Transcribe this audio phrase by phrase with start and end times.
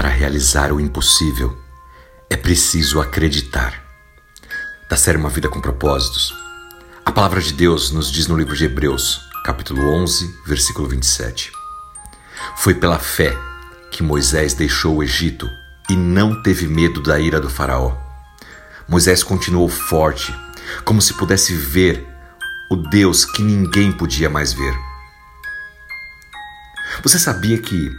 [0.00, 1.54] Para realizar o impossível,
[2.30, 3.84] é preciso acreditar.
[4.88, 6.34] Da série Uma Vida com Propósitos,
[7.04, 11.52] a palavra de Deus nos diz no livro de Hebreus, capítulo 11, versículo 27.
[12.56, 13.36] Foi pela fé
[13.90, 15.46] que Moisés deixou o Egito
[15.90, 17.94] e não teve medo da ira do Faraó.
[18.88, 20.34] Moisés continuou forte,
[20.82, 22.08] como se pudesse ver
[22.70, 24.74] o Deus que ninguém podia mais ver.
[27.02, 27.90] Você sabia que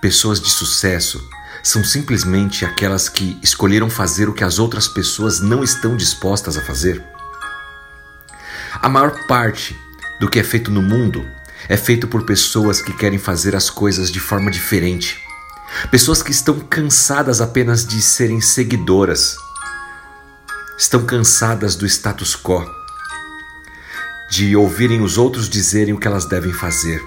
[0.00, 1.20] pessoas de sucesso
[1.62, 6.62] são simplesmente aquelas que escolheram fazer o que as outras pessoas não estão dispostas a
[6.62, 7.04] fazer?
[8.80, 9.78] A maior parte
[10.18, 11.26] do que é feito no mundo
[11.68, 15.18] é feito por pessoas que querem fazer as coisas de forma diferente.
[15.90, 19.36] Pessoas que estão cansadas apenas de serem seguidoras.
[20.78, 22.64] Estão cansadas do status quo,
[24.30, 27.02] de ouvirem os outros dizerem o que elas devem fazer.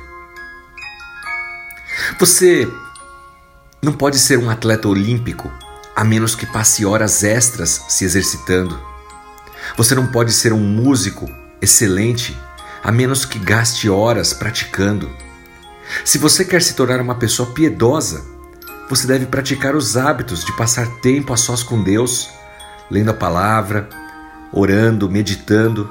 [2.20, 2.68] Você
[3.84, 5.52] não pode ser um atleta olímpico
[5.94, 8.82] a menos que passe horas extras se exercitando.
[9.76, 11.30] Você não pode ser um músico
[11.62, 12.36] excelente
[12.82, 15.12] a menos que gaste horas praticando.
[16.06, 18.24] Se você quer se tornar uma pessoa piedosa,
[18.90, 22.30] você deve praticar os hábitos de passar tempo a sós com Deus,
[22.90, 23.90] lendo a palavra,
[24.52, 25.90] orando, meditando,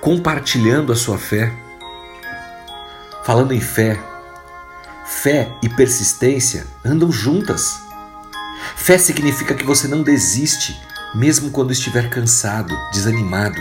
[0.00, 1.52] compartilhando a sua fé.
[3.24, 3.98] Falando em fé,
[5.22, 7.78] fé e persistência andam juntas.
[8.76, 10.78] Fé significa que você não desiste,
[11.14, 13.60] mesmo quando estiver cansado, desanimado.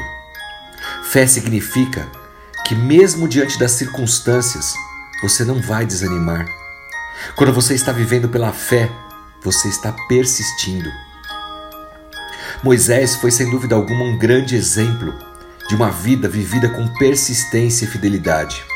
[1.04, 2.10] Fé significa
[2.66, 4.73] que, mesmo diante das circunstâncias,
[5.22, 6.45] você não vai desanimar.
[7.36, 8.90] Quando você está vivendo pela fé,
[9.42, 10.90] você está persistindo.
[12.64, 15.14] Moisés foi sem dúvida alguma um grande exemplo
[15.70, 18.73] de uma vida vivida com persistência e fidelidade.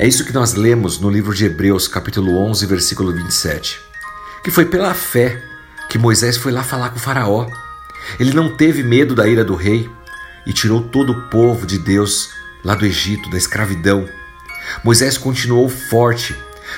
[0.00, 3.80] É isso que nós lemos no livro de Hebreus, capítulo 11, versículo 27.
[4.44, 5.42] Que foi pela fé
[5.90, 7.50] que Moisés foi lá falar com o Faraó.
[8.20, 9.90] Ele não teve medo da ira do rei
[10.46, 12.30] e tirou todo o povo de Deus
[12.64, 14.08] lá do Egito, da escravidão.
[14.84, 16.36] Moisés continuou forte,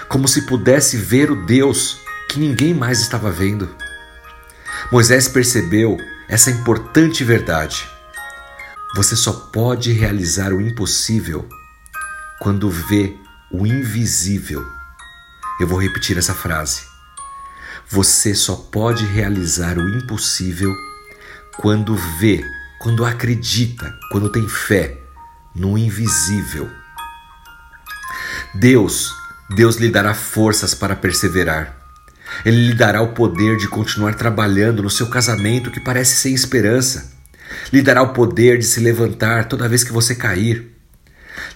[0.08, 3.68] como se pudesse ver o Deus que ninguém mais estava vendo.
[4.90, 7.86] Moisés percebeu essa importante verdade.
[8.96, 11.46] Você só pode realizar o impossível
[12.40, 13.14] quando vê
[13.52, 14.66] o invisível.
[15.60, 16.80] Eu vou repetir essa frase.
[17.86, 20.74] Você só pode realizar o impossível
[21.58, 22.42] quando vê,
[22.80, 24.96] quando acredita, quando tem fé
[25.54, 26.70] no invisível.
[28.54, 29.12] Deus,
[29.54, 31.76] Deus lhe dará forças para perseverar.
[32.42, 37.12] Ele lhe dará o poder de continuar trabalhando no seu casamento que parece sem esperança.
[37.70, 40.79] Lhe dará o poder de se levantar toda vez que você cair.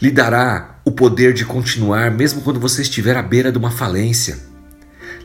[0.05, 4.37] Lhe dará o poder de continuar mesmo quando você estiver à beira de uma falência.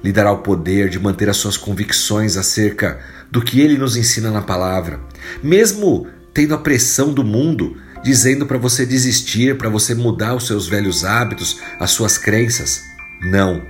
[0.01, 2.97] Lhe dará o poder de manter as suas convicções acerca
[3.29, 5.01] do que ele nos ensina na palavra,
[5.43, 10.65] mesmo tendo a pressão do mundo dizendo para você desistir, para você mudar os seus
[10.65, 12.81] velhos hábitos, as suas crenças.
[13.21, 13.61] Não.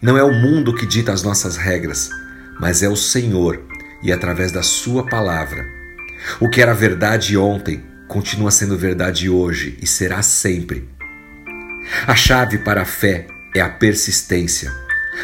[0.00, 2.08] Não é o mundo que dita as nossas regras,
[2.58, 3.60] mas é o Senhor
[4.02, 5.66] e através da Sua palavra.
[6.40, 10.88] O que era verdade ontem continua sendo verdade hoje e será sempre.
[12.06, 14.72] A chave para a fé é a persistência.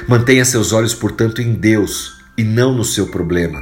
[0.06, 3.60] Mantenha seus olhos, portanto, em Deus e não no seu problema.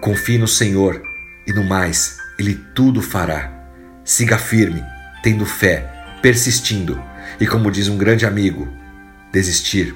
[0.00, 1.02] Confie no Senhor
[1.46, 3.50] e no mais, Ele tudo fará.
[4.04, 4.82] Siga firme,
[5.22, 7.00] tendo fé, persistindo
[7.40, 8.68] e, como diz um grande amigo,
[9.32, 9.94] desistir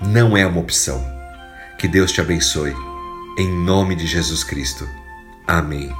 [0.00, 1.04] não é uma opção.
[1.78, 2.74] Que Deus te abençoe.
[3.38, 4.86] Em nome de Jesus Cristo.
[5.46, 5.90] Amém.